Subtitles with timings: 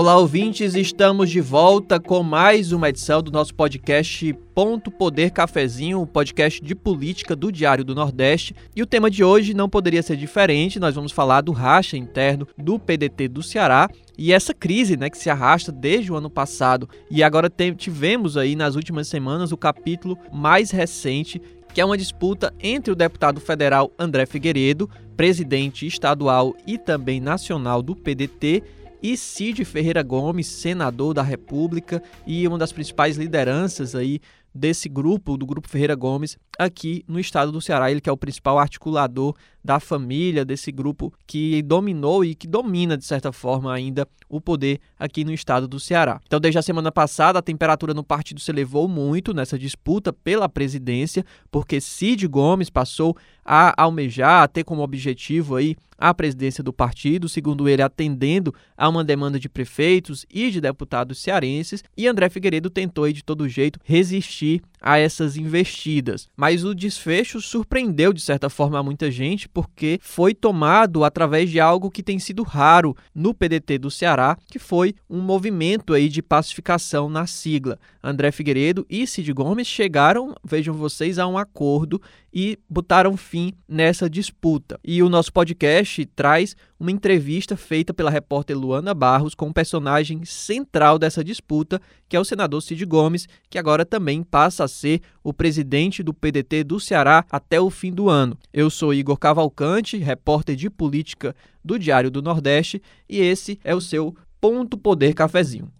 [0.00, 6.00] Olá, ouvintes, estamos de volta com mais uma edição do nosso podcast Ponto Poder Cafezinho,
[6.00, 8.56] o podcast de política do Diário do Nordeste.
[8.74, 12.48] E o tema de hoje não poderia ser diferente, nós vamos falar do racha interno
[12.56, 16.88] do PDT do Ceará e essa crise né, que se arrasta desde o ano passado.
[17.10, 21.42] E agora tivemos aí nas últimas semanas o capítulo mais recente
[21.74, 27.82] que é uma disputa entre o deputado federal André Figueiredo, presidente estadual e também nacional
[27.82, 28.62] do PDT,
[29.02, 34.20] e Cid Ferreira Gomes, senador da República e uma das principais lideranças aí
[34.54, 37.90] desse grupo, do grupo Ferreira Gomes, aqui no estado do Ceará.
[37.90, 42.96] Ele que é o principal articulador da família, desse grupo que dominou e que domina,
[42.96, 46.20] de certa forma, ainda o poder aqui no estado do Ceará.
[46.26, 50.48] Então, desde a semana passada, a temperatura no partido se elevou muito nessa disputa pela
[50.48, 56.72] presidência, porque Cid Gomes passou a almejar, a ter como objetivo aí a presidência do
[56.72, 62.30] partido, segundo ele, atendendo a uma demanda de prefeitos e de deputados cearenses, e André
[62.30, 66.28] Figueiredo tentou de todo jeito resistir a essas investidas.
[66.36, 71.90] Mas o desfecho surpreendeu de certa forma muita gente, porque foi tomado através de algo
[71.90, 77.08] que tem sido raro no PDT do Ceará, que foi um movimento aí de pacificação
[77.08, 77.78] na sigla.
[78.02, 82.00] André Figueiredo e Cid Gomes chegaram, vejam vocês, a um acordo
[82.32, 84.78] e botaram fim nessa disputa.
[84.84, 90.24] E o nosso podcast traz uma entrevista feita pela repórter Luana Barros com o personagem
[90.24, 95.00] central dessa disputa, que é o senador Cid Gomes, que agora também passa a ser
[95.22, 98.38] o presidente do PDT do Ceará até o fim do ano.
[98.52, 103.80] Eu sou Igor Cavalcante, repórter de política do Diário do Nordeste, e esse é o
[103.80, 105.70] seu Ponto Poder Cafezinho.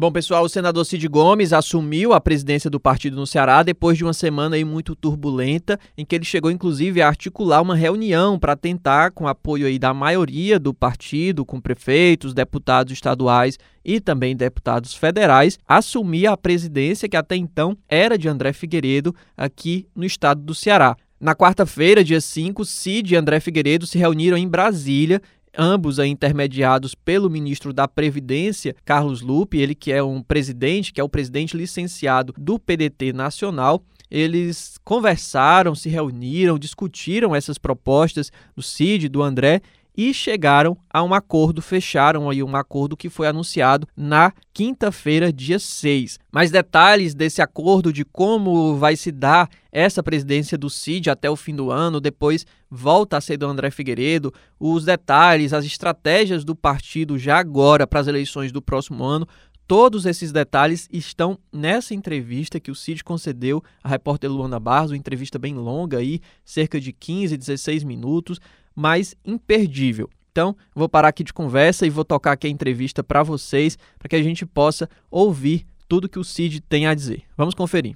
[0.00, 4.04] Bom, pessoal, o senador Cid Gomes assumiu a presidência do partido no Ceará depois de
[4.04, 8.54] uma semana aí muito turbulenta, em que ele chegou inclusive a articular uma reunião para
[8.54, 14.94] tentar, com apoio aí da maioria do partido, com prefeitos, deputados estaduais e também deputados
[14.94, 20.54] federais, assumir a presidência que até então era de André Figueiredo aqui no estado do
[20.54, 20.96] Ceará.
[21.20, 25.20] Na quarta-feira, dia 5, Cid e André Figueiredo se reuniram em Brasília
[25.56, 31.04] ambos intermediados pelo ministro da Previdência, Carlos Lupe, ele que é um presidente, que é
[31.04, 33.82] o presidente licenciado do PDT Nacional.
[34.10, 39.60] Eles conversaram, se reuniram, discutiram essas propostas do Cid, do André
[39.98, 45.58] e chegaram a um acordo, fecharam aí um acordo que foi anunciado na quinta-feira, dia
[45.58, 46.20] 6.
[46.30, 51.34] Mais detalhes desse acordo, de como vai se dar essa presidência do CID até o
[51.34, 56.54] fim do ano, depois volta a ser do André Figueiredo, os detalhes, as estratégias do
[56.54, 59.26] partido já agora para as eleições do próximo ano,
[59.68, 64.96] Todos esses detalhes estão nessa entrevista que o Cid concedeu à repórter Luana Barros, uma
[64.96, 68.40] entrevista bem longa aí, cerca de 15, 16 minutos,
[68.78, 70.08] mas imperdível.
[70.30, 74.08] Então, vou parar aqui de conversa e vou tocar aqui a entrevista para vocês, para
[74.08, 77.24] que a gente possa ouvir tudo que o Cid tem a dizer.
[77.36, 77.94] Vamos conferir.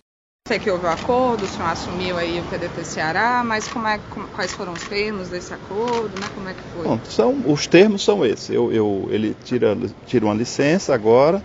[0.48, 3.86] Sei que houve o um acordo, o senhor assumiu aí o PDT Ceará, mas como
[3.86, 6.26] é, como, quais foram os termos desse acordo, né?
[6.34, 6.84] Como é que foi?
[6.84, 8.50] Bom, são, os termos são esses.
[8.50, 11.40] Eu, eu, ele tira, tira uma licença agora,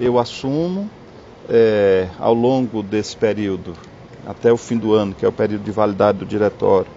[0.00, 0.90] eu assumo
[1.48, 3.74] é, ao longo desse período,
[4.26, 6.90] até o fim do ano, que é o período de validade do diretório,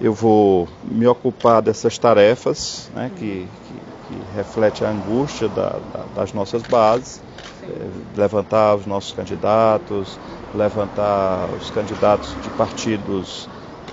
[0.00, 6.04] eu vou me ocupar dessas tarefas né, que, que, que reflete a angústia da, da,
[6.14, 7.22] das nossas bases,
[7.62, 10.18] é, levantar os nossos candidatos,
[10.54, 13.48] levantar os candidatos de partidos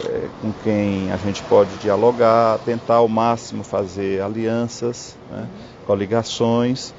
[0.05, 5.47] é, com quem a gente pode dialogar, tentar ao máximo fazer alianças, né,
[5.85, 6.93] coligações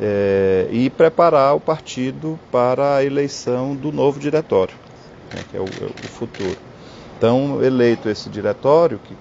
[0.00, 4.74] é, e preparar o partido para a eleição do novo diretório,
[5.32, 6.58] né, que é o, é o futuro.
[7.18, 9.12] Então, eleito esse diretório, que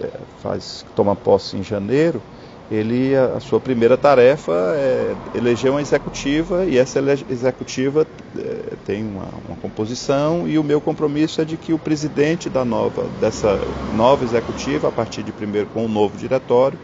[0.00, 0.10] é,
[0.42, 2.22] faz, toma posse em janeiro,
[2.70, 6.98] ele a, sua primeira tarefa é eleger uma executiva e essa
[7.30, 8.06] executiva
[8.38, 12.64] é, tem uma, uma, composição e o meu compromisso é de que o presidente da
[12.64, 13.60] nova dessa
[13.94, 16.78] nova executiva, a partir de primeiro com o novo diretório,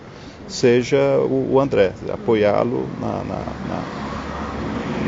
[0.47, 3.83] seja o, o André, apoiá-lo na, na, na,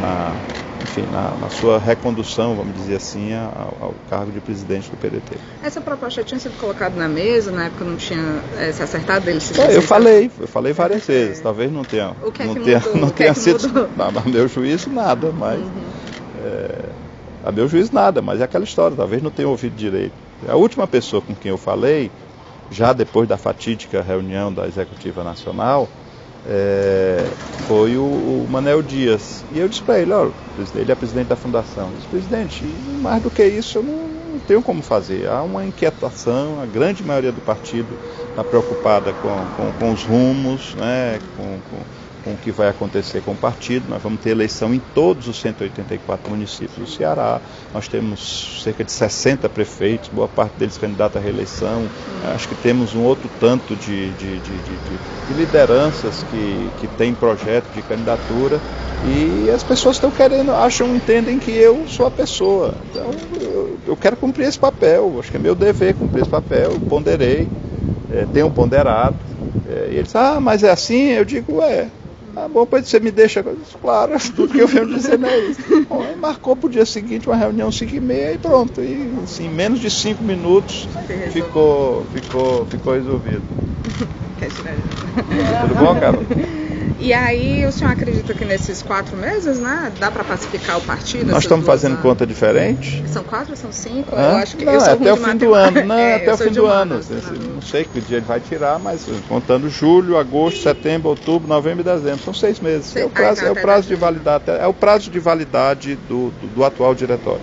[0.00, 0.63] na
[0.94, 5.36] enfim, na, na, sua recondução, vamos dizer assim, ao, ao, cargo de presidente do PDT.
[5.62, 9.40] Essa proposta tinha sido colocada na mesa, na época não tinha é, se acertado dele?
[9.40, 12.54] Se é, eu falei, eu falei várias vezes, talvez não tenha, o que é não
[12.54, 12.96] que tenha, mudou?
[12.96, 15.70] não o tenha sido, é que não, a meu juízo nada, mas uhum.
[16.44, 16.88] é,
[17.44, 20.14] a meu juízo nada, mas é aquela história, talvez não tenha ouvido direito.
[20.48, 22.10] A última pessoa com quem eu falei,
[22.70, 25.88] já depois da fatídica reunião da Executiva Nacional,
[26.46, 27.24] é,
[27.66, 29.44] foi o, o, Manel Dias.
[29.52, 30.32] E eu disse para ele, olha,
[30.74, 31.88] ele é presidente da fundação.
[31.88, 32.64] Eu disse, presidente,
[33.00, 35.28] mais do que isso eu não, tenho como fazer.
[35.28, 37.88] Há uma inquietação, a grande maioria do partido
[38.28, 43.32] está preocupada com, com, com, os rumos, né, com, com o que vai acontecer com
[43.32, 43.86] o partido.
[43.88, 47.40] Nós vamos ter eleição em todos os 184 municípios do Ceará.
[47.72, 51.84] Nós temos cerca de 60 prefeitos, boa parte deles candidatos à reeleição.
[52.34, 54.56] Acho que temos um outro tanto de, de, de,
[55.28, 58.58] de lideranças que, que têm projeto de candidatura
[59.06, 62.74] e as pessoas estão querendo, acham, entendem que eu sou a pessoa.
[62.90, 66.72] Então eu, eu quero cumprir esse papel, acho que é meu dever cumprir esse papel,
[66.88, 67.46] ponderei,
[68.10, 69.16] é, tenho ponderado.
[69.68, 71.10] É, e eles, ah, mas é assim?
[71.10, 71.88] Eu digo, é.
[72.36, 73.44] Ah, bom, pois você me deixa.
[73.80, 75.60] Claro, tudo que eu venho dizendo é isso.
[75.88, 78.82] Bom, aí marcou para o dia seguinte uma reunião 5 e meia e pronto.
[78.82, 80.88] E assim, menos de 5 minutos
[81.30, 83.44] ficou, ficou, ficou resolvido.
[85.62, 86.26] Tudo bom, Carlos?
[86.98, 91.32] E aí, o senhor acredita que nesses quatro meses, né, dá para pacificar o partido?
[91.32, 93.04] Nós estamos fazendo conta diferente.
[93.08, 94.14] São quatro ou são cinco?
[94.14, 94.30] Hã?
[94.30, 95.84] Eu acho que não, eu sou até o fim do ano.
[95.84, 97.00] Não, é, até o fim do ano.
[97.54, 101.84] Não sei que dia ele vai tirar, mas contando julho, agosto, setembro, outubro, novembro e
[101.84, 102.24] dezembro.
[102.24, 102.94] São seis meses.
[102.96, 106.46] É o prazo, é o prazo de validade, é o prazo de validade do, do,
[106.48, 107.42] do atual diretório.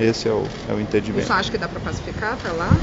[0.00, 1.26] Esse é o, é o entendimento.
[1.26, 2.74] Você acha que dá para pacificar até lá?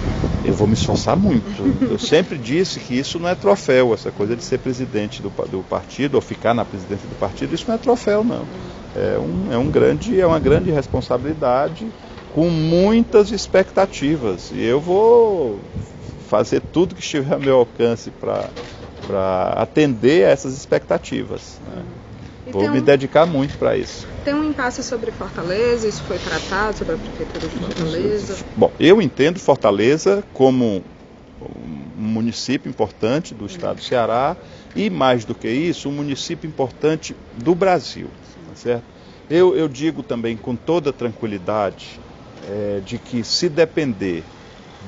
[0.43, 1.63] Eu vou me esforçar muito.
[1.89, 5.63] Eu sempre disse que isso não é troféu, essa coisa de ser presidente do, do
[5.63, 8.47] partido ou ficar na presidência do partido, isso não é troféu, não.
[8.93, 11.91] É, um, é, um grande, é uma grande responsabilidade
[12.29, 14.51] com muitas expectativas.
[14.51, 15.59] E eu vou
[16.19, 18.51] fazer tudo que estiver ao meu alcance para
[19.55, 21.59] atender a essas expectativas.
[21.65, 21.83] Né?
[22.51, 24.07] Vou um, me dedicar muito para isso.
[24.23, 28.37] Tem um impasse sobre Fortaleza, isso foi tratado sobre a Prefeitura de Fortaleza?
[28.55, 30.83] Bom, eu entendo Fortaleza como
[31.97, 34.35] um município importante do estado do Ceará
[34.75, 38.07] e, mais do que isso, um município importante do Brasil.
[38.49, 38.83] Tá certo?
[39.29, 41.99] Eu, eu digo também com toda tranquilidade
[42.47, 44.23] é, de que, se depender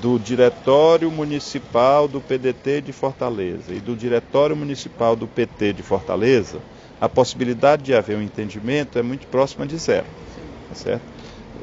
[0.01, 6.59] do Diretório Municipal do PDT de Fortaleza e do Diretório Municipal do PT de Fortaleza,
[6.99, 10.05] a possibilidade de haver um entendimento é muito próxima de zero.
[10.69, 11.01] Tá certo?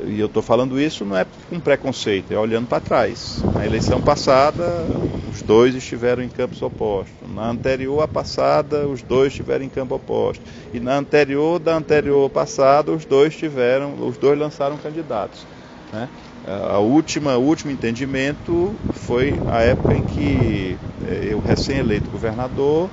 [0.04, 3.40] E eu estou falando isso não é com preconceito, é olhando para trás.
[3.54, 4.84] Na eleição passada,
[5.32, 7.14] os dois estiveram em campos opostos.
[7.34, 10.42] Na anterior à passada, os dois estiveram em campo oposto.
[10.74, 15.46] E na anterior da anterior passada, os dois tiveram, os dois lançaram candidatos.
[15.92, 16.08] Né?
[16.46, 20.76] A última, o último entendimento foi a época em que
[21.08, 22.88] eh, eu, recém-eleito governador,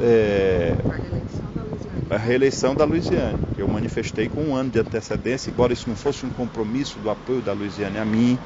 [0.00, 0.74] é,
[2.14, 3.40] a reeleição da Luiziane.
[3.56, 7.40] Eu manifestei com um ano de antecedência, embora isso não fosse um compromisso do apoio
[7.40, 8.38] da Luiziane a mim,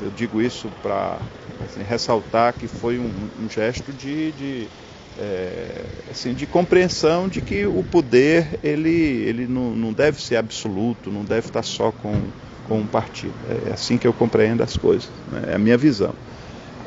[0.00, 1.20] eu digo isso para
[1.64, 4.68] assim, ressaltar que foi um, um gesto de, de
[5.16, 11.10] é, assim, de compreensão de que o poder ele, ele não, não deve ser absoluto,
[11.10, 12.20] não deve estar só com,
[12.64, 13.34] com um partido.
[13.68, 15.52] É assim que eu compreendo as coisas, né?
[15.52, 16.14] é a minha visão.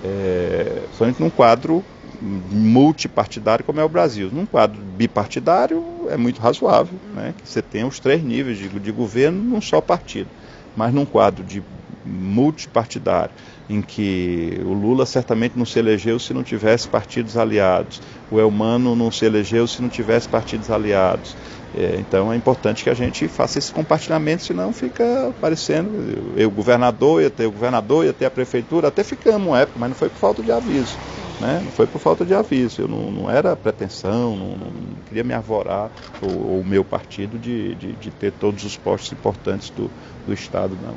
[0.04, 1.84] É, somente num quadro
[2.22, 4.30] multipartidário como é o Brasil.
[4.32, 8.92] Num quadro bipartidário é muito razoável né, que você tenha os três níveis de, de
[8.92, 10.30] governo num só partido.
[10.76, 11.64] Mas num quadro de
[12.06, 13.34] multipartidário,
[13.70, 18.96] em que o Lula certamente não se elegeu se não tivesse partidos aliados, o Elmano
[18.96, 21.36] não se elegeu se não tivesse partidos aliados.
[21.78, 25.90] É, então é importante que a gente faça esse compartilhamento, senão fica parecendo
[26.38, 29.90] eu, governador, ia ter o governador, ia ter a prefeitura, até ficamos uma época, mas
[29.90, 30.98] não foi por falta de aviso.
[31.40, 31.60] Né?
[31.64, 34.72] Não foi por falta de aviso, eu não, não era pretensão, não, não,
[35.08, 39.70] queria me arvorar, o, o meu partido, de, de, de, ter todos os postos importantes
[39.70, 39.92] do,
[40.26, 40.96] do Estado, não.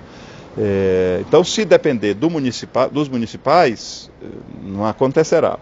[0.57, 4.27] É, então, se depender do municipal, dos municipais, eh,
[4.63, 5.59] não acontecerá.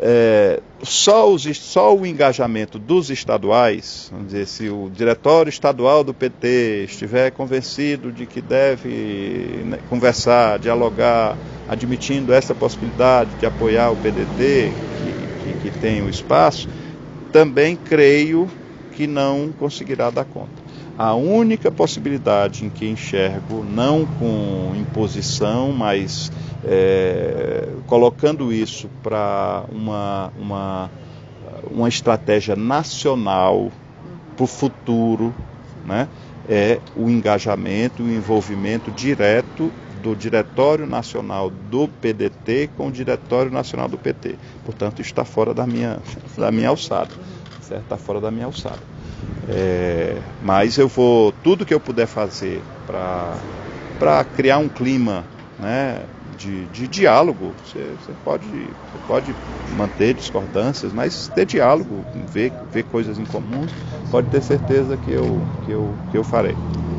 [0.00, 6.14] É, só, os, só, o engajamento dos estaduais, vamos dizer, se o diretório estadual do
[6.14, 11.36] PT estiver convencido de que deve né, conversar, dialogar,
[11.68, 16.68] admitindo essa possibilidade de apoiar o PDT, que, que, que tem o espaço,
[17.32, 18.48] também creio
[18.92, 20.67] que não conseguirá dar conta.
[20.98, 26.32] A única possibilidade em que enxergo, não com imposição, mas
[26.64, 30.90] é, colocando isso para uma, uma,
[31.70, 33.70] uma estratégia nacional
[34.34, 35.32] para o futuro,
[35.86, 36.08] né,
[36.48, 39.70] é o engajamento, o envolvimento direto
[40.02, 44.34] do Diretório Nacional do PDT com o Diretório Nacional do PT.
[44.64, 46.00] Portanto, está fora da minha,
[46.36, 47.10] da minha alçada.
[47.70, 48.97] Está fora da minha alçada.
[49.46, 56.06] É, mas eu vou, tudo que eu puder fazer para criar um clima né,
[56.36, 62.84] de, de diálogo, você, você, pode, você pode manter discordâncias, mas ter diálogo, ver, ver
[62.84, 63.68] coisas em comum,
[64.10, 66.58] pode ter certeza que eu, que eu, que eu farei.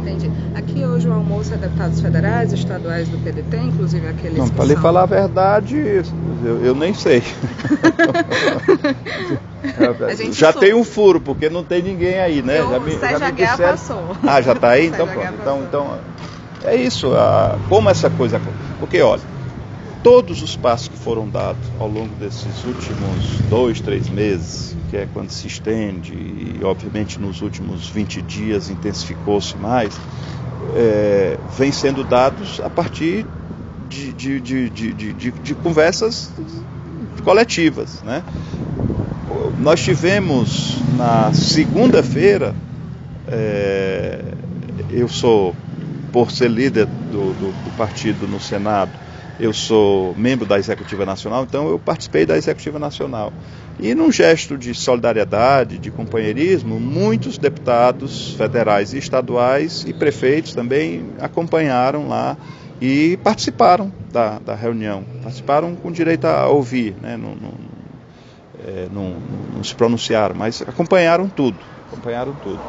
[0.10, 0.32] Entendi.
[0.56, 4.74] Aqui hoje o almoço é deputados federais, estaduais do PDT, inclusive aqueles Não, para lhe
[4.74, 4.82] são...
[4.82, 6.04] falar a verdade, eu,
[6.66, 7.22] eu nem sei.
[10.32, 12.60] Já tem um furo, porque não tem ninguém aí, né?
[12.60, 14.18] Eu- já me, Sérgio já me disseram- passou.
[14.24, 14.88] Ah, já está aí?
[15.00, 15.34] Então pronto.
[15.40, 16.00] Então, então,
[16.64, 17.14] é isso.
[17.14, 18.40] a- como essa coisa.
[18.80, 19.22] Porque, olha,
[20.04, 25.08] todos os passos que foram dados ao longo desses últimos dois, três meses, que é
[25.14, 30.00] quando se estende, e obviamente nos últimos 20 dias intensificou-se mais,
[30.76, 33.26] é, vem sendo dados a partir
[33.90, 36.32] de, de, de, de, de, conversas
[37.24, 38.02] coletivas.
[38.04, 38.24] Né?
[39.60, 42.56] Nós tivemos na segunda-feira,
[43.28, 44.22] é,
[44.92, 45.56] eu sou,
[46.14, 48.92] por ser líder do, do, do partido no Senado,
[49.40, 53.32] eu sou membro da Executiva Nacional, então eu participei da Executiva Nacional.
[53.80, 61.06] E num gesto de solidariedade, de companheirismo, muitos deputados federais e estaduais e prefeitos também
[61.22, 62.36] acompanharam lá
[62.82, 65.04] e participaram da, da reunião.
[65.24, 67.16] Participaram com direito a ouvir, né?
[67.16, 67.54] não, não,
[68.68, 69.16] é, não-
[69.56, 71.58] não se pronunciaram, mas acompanharam tudo.
[71.90, 72.60] Acompanharam tudo.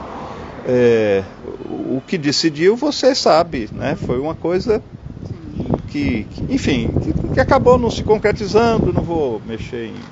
[0.68, 1.22] É,
[1.64, 3.96] o que decidiu, você sabe, né?
[3.96, 4.80] foi uma coisa
[5.90, 10.10] que, que, enfim, que, que acabou não se concretizando, não vou mexer em,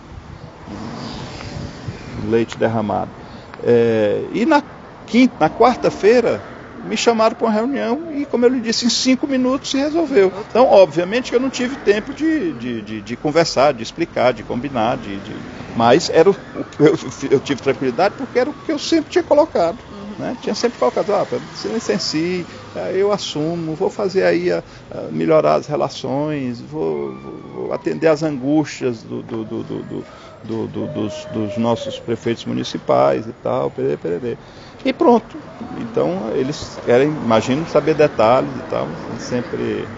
[0.67, 3.15] em leite derramado.
[3.63, 4.63] É, e na
[5.07, 6.45] quinta, na quarta-feira,
[6.75, 10.33] me chamaram para uma reunião e, como eu lhe disse, em cinco minutos se resolveu.
[10.49, 14.45] Então, obviamente que eu não tive tempo de, de, de, de conversar, de explicar, de
[14.45, 16.37] combinar, de, de- mas era o,
[16.79, 16.95] eu,
[17.31, 19.85] eu tive tranquilidade porque era o que eu sempre tinha colocado.
[20.19, 20.37] Né?
[20.41, 25.55] Tinha sempre colocado, ah, se licencie, eh, eu assumo, vou fazer aí a, a melhorar
[25.55, 30.07] as relações, vou, vou- atender às angústias do, do- do- do- do-
[30.43, 34.39] do- do- dos, dos nossos prefeitos municipais e tal, perê, perê.
[34.85, 35.43] E pronto.
[35.77, 38.97] Então eles querem, imagino, saber detalhes e tal.
[39.19, 39.89] sempre,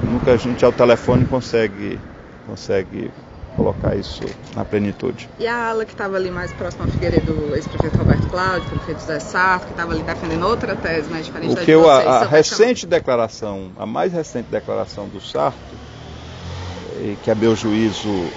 [0.00, 2.02] nunca a gente ao telefone consegue,
[2.44, 3.12] consegue
[3.56, 5.28] colocar isso na plenitude.
[5.38, 9.02] E a ala que estava ali mais próxima à Figueiredo, do ex-prefeito Roberto Cláudio, prefeito
[9.02, 11.82] Zé Sarto, que estava ali defendendo outra tese, né, diferente O da que de eu,
[11.82, 12.06] vocês.
[12.06, 15.76] a, a recente declaração, a mais recente declaração do Sarto,
[17.22, 18.32] que a meu juízo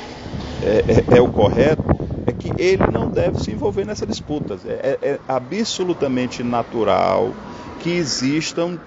[0.62, 1.93] é, é- é o correto,
[2.25, 4.58] é que ele não deve se envolver nessa disputa.
[4.65, 7.36] É, é- é absolutamente natural
[7.77, 8.79] que existam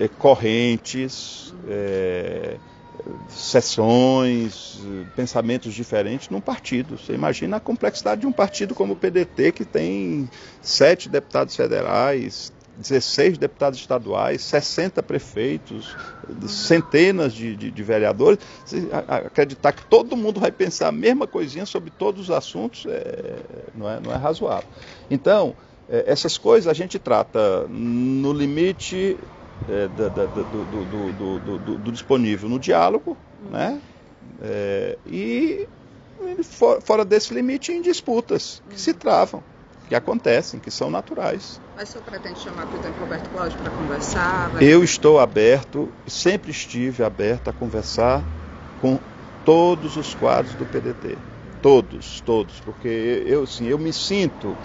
[0.00, 1.52] eh, correntes,
[3.28, 4.80] sessões,
[5.14, 6.98] pensamentos diferentes num partido.
[6.98, 10.28] Você imagina a complexidade de um partido como o PDT, que tem
[10.60, 15.96] sete deputados federais, 16 deputados estaduais, 60 prefeitos,
[16.48, 18.38] centenas de, de- de vereadores.
[19.08, 23.70] A- acreditar que todo mundo vai pensar a mesma coisinha sobre todos os assuntos é,
[23.74, 24.68] não, é, não é razoável.
[25.10, 25.56] Então,
[25.88, 29.18] eh, essas coisas a gente trata no limite
[29.66, 33.82] é, da- da- do, do- do- do- disponível no diálogo, né?
[34.40, 35.68] É, e
[36.44, 39.42] for- fora desse limite em disputas que se travam,
[39.88, 41.60] que acontecem, que são naturais.
[41.74, 44.50] Mas o senhor pretende chamar, por exemplo, Roberto Cláudio para conversar?
[44.50, 44.64] Vai...
[44.64, 48.26] Eu estou aberto, sempre estive aberto a conversar
[48.76, 49.00] com
[49.44, 51.18] todos os quadros do PDT.
[51.60, 54.56] Todos, todos, porque eu, assim, eu me sinto.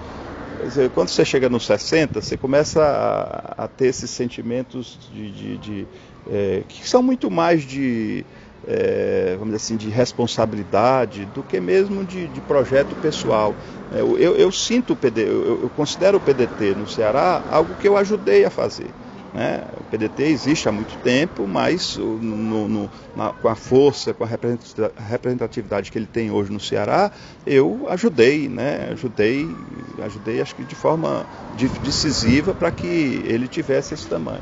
[0.68, 5.58] Dizer, quando você chega nos 60, você começa a, a ter esses sentimentos de, de-
[5.58, 5.90] de,
[6.26, 8.26] eh, que são muito mais de,
[8.64, 13.60] eh, vamos dizer assim, de responsabilidade do que mesmo de, de projeto pessoal.
[13.90, 17.88] Eh, Eu, eu- sinto o PDT, eu, eu considero o PDT no Ceará algo que
[17.88, 18.96] eu ajudei a fazer.
[19.32, 19.64] né?
[19.80, 24.28] O PDT existe há muito tempo, mas no- no- na- com a força, com a
[24.28, 27.12] representatividade que ele tem hoje no Ceará,
[27.46, 28.90] eu ajudei, né?
[28.92, 31.26] ajudei, ajudei acho que de forma
[31.58, 34.42] de- decisiva para que ele tivesse esse tamanho.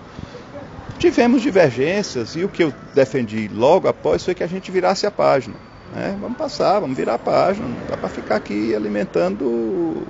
[0.98, 5.12] Tivemos divergências e o que eu defendi logo após foi que a gente virasse a
[5.12, 5.56] página.
[5.96, 6.16] né?
[6.22, 10.04] Vamos passar, vamos virar a página, não dá para ficar aqui alimentando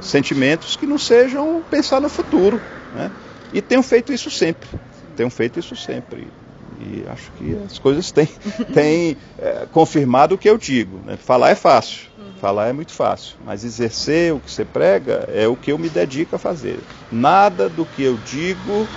[0.00, 2.60] sentimentos que não sejam pensar no futuro.
[2.94, 3.10] Né?
[3.52, 4.68] E tenho feito isso sempre.
[5.16, 6.28] Tenho feito isso sempre.
[6.78, 8.28] E acho que as coisas têm,
[8.72, 11.02] têm é, confirmado o que eu digo.
[11.02, 11.16] Né?
[11.16, 12.10] Falar é fácil.
[12.38, 13.36] Falar é muito fácil.
[13.40, 16.86] Mas exercer o que você prega é o que eu me dedico a fazer.
[17.10, 18.90] Nada do que eu digo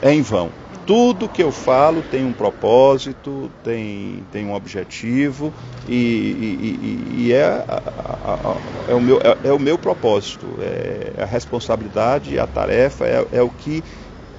[0.00, 0.54] é em vão.
[0.86, 7.32] Tudo que eu falo tem um propósito, tem, tem um objetivo e, e- e- e
[7.32, 12.46] é, a- a- é, o meu, é, é o meu propósito, é a responsabilidade, a
[12.46, 13.84] tarefa, é, é o que,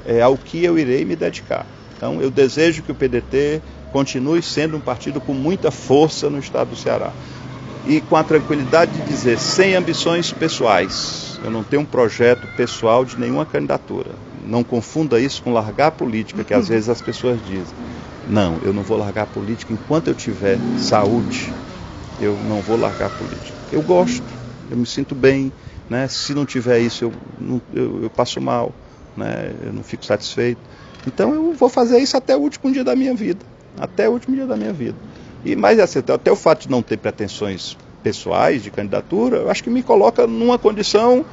[0.03, 1.71] é ao que eu irei me dedicar.
[1.99, 6.69] Então eu desejo que o PDT continue sendo um partido com muita força no estado
[6.69, 7.11] do Ceará
[7.85, 11.37] e com a tranquilidade de dizer, sem ambições pessoais.
[11.43, 14.11] Eu não tenho um projeto pessoal de nenhuma candidatura.
[14.47, 17.75] não confunda isso com largar a política, que às vezes as pessoas dizem.
[18.29, 21.51] Não, eu não vou largar a política enquanto eu tiver saúde.
[22.17, 23.57] Eu não vou largar a política.
[23.73, 24.23] Eu gosto,
[24.71, 25.51] eu me sinto bem,
[25.89, 26.07] né?
[26.07, 27.13] Se não tiver isso, eu,
[27.73, 28.71] eu, eu passo mal,
[29.17, 29.51] né?
[29.65, 30.59] Eu não fico satisfeito.
[31.07, 33.45] Então eu vou fazer isso até o último dia da minha vida,
[33.79, 34.97] até o último dia da minha vida.
[35.43, 39.63] E mais assim, até o fato de não ter pretensões pessoais de candidatura, eu acho
[39.63, 41.25] que me coloca numa condição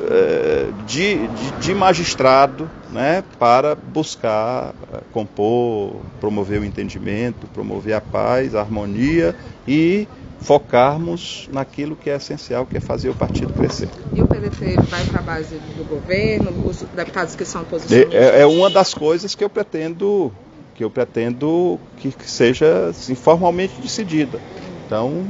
[0.00, 8.00] eh, de, de, de, magistrado né, para buscar eh, compor, promover o entendimento, promover a
[8.00, 9.34] paz, a harmonia
[9.66, 10.06] e
[10.40, 13.88] focarmos naquilo que é essencial, que é fazer o partido crescer.
[14.14, 18.14] E o PDT vai para a base do governo, os deputados que são posicionados?
[18.14, 20.32] É, é uma das coisas que eu pretendo
[20.74, 24.38] que eu pretendo que seja assim, formalmente decidida.
[24.86, 25.26] Então,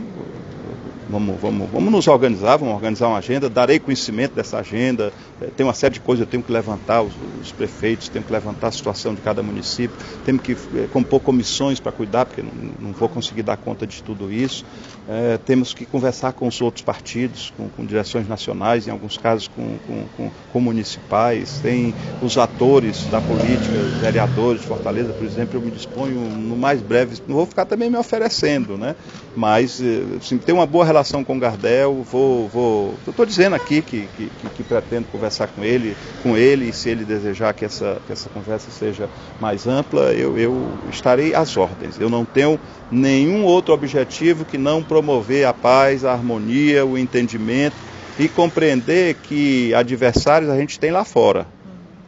[1.08, 5.64] vamos, vamos, vamos nos organizar, vamos organizar uma agenda, darei conhecimento dessa agenda, é, tem
[5.64, 8.70] uma série de coisas, eu tenho que levantar os, os prefeitos, tenho que levantar a
[8.70, 13.08] situação de cada município, temos que é, compor comissões para cuidar, porque não, não, vou
[13.08, 14.64] conseguir dar conta de tudo isso,
[15.08, 19.48] é, temos que conversar com os outros partidos, com, com direções nacionais, em alguns casos
[19.48, 19.78] com,
[20.16, 25.62] com, com, municipais, tem os atores da política, os vereadores de Fortaleza, por exemplo, eu
[25.62, 28.94] me disponho no mais breve, não vou ficar também me oferecendo, né?
[29.34, 29.80] mas
[30.16, 34.09] assim, tem uma boa relação relação com o Gardel, vou, vou, estou dizendo aqui que,
[34.17, 38.12] que, que, pretendo conversar com ele, com ele, e se ele desejar que essa, que
[38.12, 39.09] essa conversa seja
[39.40, 42.00] mais ampla, eu, eu estarei às ordens.
[42.00, 42.59] Eu não tenho
[42.90, 47.76] nenhum outro objetivo que não promover a paz, a harmonia, o entendimento
[48.19, 51.47] e compreender que adversários a gente tem lá fora,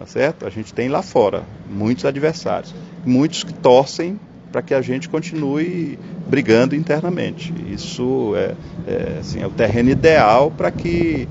[0.00, 0.46] tá certo?
[0.46, 4.18] A gente tem lá fora muitos adversários, muitos que torcem
[4.50, 7.52] para que a gente continue brigando internamente.
[7.68, 8.54] Isso é,
[8.86, 11.28] é, assim, é o terreno ideal para que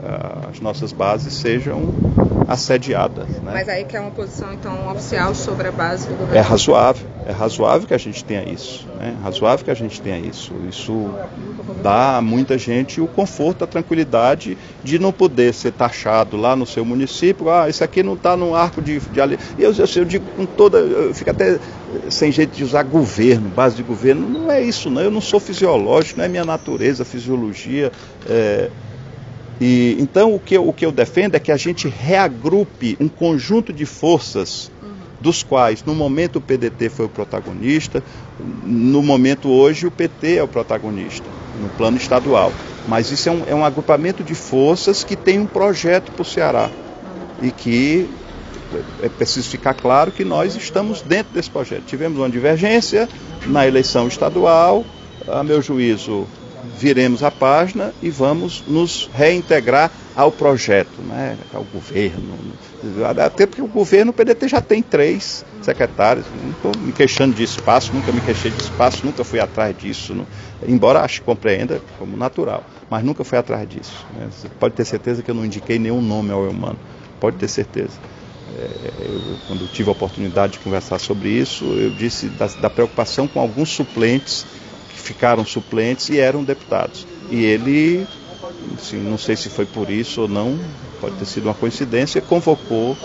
[0.00, 1.94] uh, as nossas bases sejam
[2.48, 3.28] assediadas.
[3.28, 3.52] Né?
[3.52, 6.36] Mas aí que é uma posição então oficial sobre a base do governo?
[6.36, 8.88] É razoável, é razoável que a gente tenha isso.
[8.98, 9.16] Né?
[9.22, 10.52] Razoável que a gente tenha isso.
[10.68, 11.10] Isso
[11.82, 16.66] dá a muita gente o conforto, a tranquilidade de não poder ser taxado lá no
[16.66, 17.48] seu município.
[17.50, 20.78] Ah, isso aqui não está no arco de, de eu, eu, eu, digo com toda.
[20.78, 21.58] Eu fico até
[22.08, 24.28] sem jeito de usar governo, base de governo.
[24.28, 25.02] Não é isso, não.
[25.02, 27.90] Eu não sou fisiológico, não é minha natureza, fisiologia.
[28.28, 28.70] É,
[29.60, 33.08] e, então, o que, eu, o que eu defendo é que a gente reagrupe um
[33.08, 34.88] conjunto de forças, uhum.
[35.20, 38.02] dos quais, no momento, o PDT foi o protagonista,
[38.64, 41.26] no momento, hoje, o PT é o protagonista,
[41.60, 42.52] no plano estadual.
[42.88, 46.24] Mas isso é um, é um agrupamento de forças que tem um projeto para o
[46.24, 47.48] Ceará uhum.
[47.48, 48.08] e que
[49.02, 51.84] é preciso ficar claro que nós estamos dentro desse projeto.
[51.84, 53.08] Tivemos uma divergência
[53.46, 54.84] na eleição estadual,
[55.28, 56.26] a meu juízo,
[56.78, 62.38] viremos a página e vamos nos reintegrar ao projeto, né, ao governo.
[63.24, 67.42] Até porque o governo, o PDT já tem três secretários, não estou me queixando de
[67.42, 70.26] espaço, nunca me queixei de espaço, nunca fui atrás disso, não,
[70.66, 74.06] embora acho que compreenda como natural, mas nunca fui atrás disso.
[74.16, 74.28] Né.
[74.30, 76.78] Você pode ter certeza que eu não indiquei nenhum nome ao humano,
[77.20, 77.98] pode ter certeza.
[78.58, 83.26] É, eu, quando tive a oportunidade de conversar sobre isso, eu disse da, da preocupação
[83.26, 84.44] com alguns suplentes
[85.00, 87.06] ficaram suplentes e eram deputados.
[87.30, 88.06] E ele,
[88.78, 90.58] assim, não sei se foi por isso ou não,
[91.00, 92.96] pode ter sido uma coincidência, convocou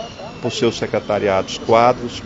[0.42, 2.22] por seus secretariados quadros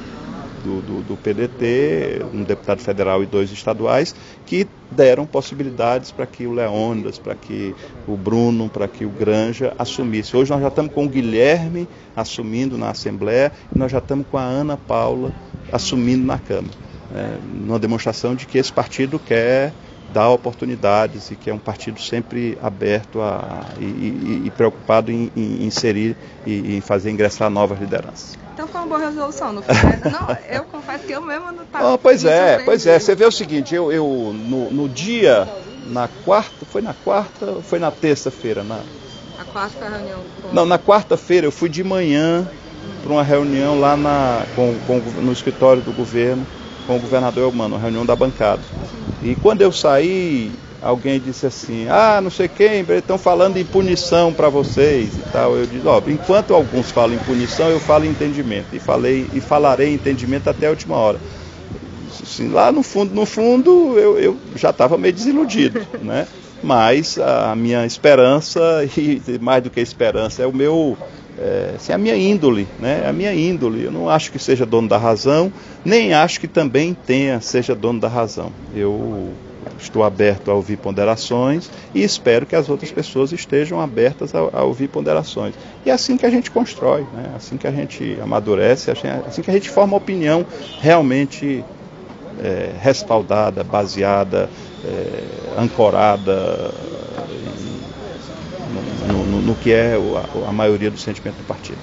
[0.63, 4.13] do, do, do, PDT, um deputado federal e dois estaduais,
[4.45, 7.75] que deram possibilidades para que o Leônidas, para que
[8.07, 10.35] o Bruno, para que o Granja assumisse.
[10.35, 14.37] Hoje nós já estamos com o Guilherme assumindo na Assembleia e nós já estamos com
[14.37, 15.31] a Ana Paula
[15.71, 19.73] assumindo na Câmara é, numa demonstração de que esse partido quer
[20.13, 25.31] dar oportunidades e que é um partido sempre aberto a, e, e, e preocupado em,
[25.35, 28.37] em, inserir e em fazer ingressar novas lideranças.
[28.53, 29.75] Então foi uma boa resolução, não foi?
[30.11, 31.93] não, eu confesso que eu mesmo não estava.
[31.93, 32.99] Oh, pois é, pois é.
[32.99, 35.47] Você vê o seguinte, eu, eu no, no dia,
[35.87, 38.63] na quarta, foi na quarta ou foi na terça-feira?
[38.63, 38.79] Na...
[39.39, 40.19] A quarta reunião.
[40.41, 40.53] Com...
[40.53, 42.47] Não, na quarta-feira eu fui de manhã
[43.03, 46.45] para uma reunião lá na, com, com, no escritório do governo
[46.89, 48.63] com o governador Elmano, uma reunião da bancada.
[49.21, 54.33] E quando eu saí, alguém disse assim: Ah, não sei quem, estão falando em punição
[54.33, 55.55] para vocês e tal.
[55.55, 58.75] Eu disse: Ó, enquanto alguns falam em punição, eu falo em entendimento.
[58.75, 61.19] E, falei, e falarei em entendimento até a última hora.
[62.23, 66.27] Assim, lá no fundo, no fundo, eu, eu já estava meio desiludido, né?
[66.63, 68.59] Mas a minha esperança,
[68.97, 70.97] e mais do que esperança, é o meu
[71.39, 73.07] é, assim, a minha índole, né?
[73.07, 73.83] A minha índole.
[73.83, 75.51] Eu não acho que seja dono da razão,
[75.85, 78.51] nem acho que também tenha seja dono da razão.
[78.75, 79.29] Eu
[79.79, 84.63] estou aberto a ouvir ponderações e espero que as outras pessoas estejam abertas a, a
[84.63, 85.55] ouvir ponderações.
[85.85, 87.31] E é assim que a gente constrói, né?
[87.35, 90.45] assim que a gente amadurece, assim que a gente forma opinião
[90.81, 91.63] realmente
[92.43, 94.49] é, respaldada, baseada,
[94.83, 96.73] é, ancorada
[99.07, 99.95] no, no, que é
[100.47, 101.81] a, maioria do sentimento do partido.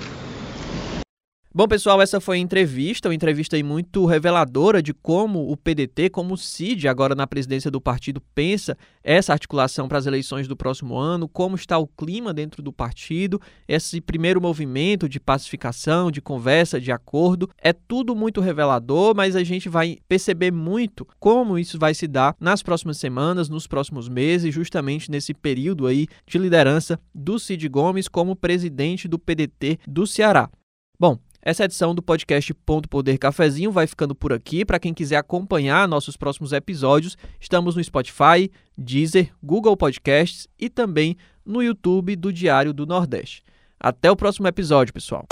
[1.56, 6.34] Bom, pessoal, essa foi a entrevista, uma entrevista muito reveladora de como o PDT, como
[6.34, 10.98] o CID, agora na presidência do partido, pensa essa articulação para as eleições do próximo
[10.98, 16.78] ano, como está o clima dentro do partido, esse primeiro movimento de pacificação, de conversa,
[16.78, 17.48] de acordo.
[17.56, 22.36] É tudo muito revelador, mas a gente vai perceber muito como isso vai se dar
[22.38, 28.08] nas próximas semanas, nos próximos meses, justamente nesse período aí de liderança do Cid Gomes
[28.08, 30.50] como presidente do PDT do Ceará.
[30.98, 34.64] Bom, essa edição do podcast Ponto Poder Cafezinho vai ficando por aqui.
[34.64, 41.16] Para quem quiser acompanhar nossos próximos episódios, estamos no Spotify, Deezer, Google Podcasts e também
[41.44, 43.44] no YouTube do Diário do Nordeste.
[43.78, 45.24] Até o próximo episódio, pessoal.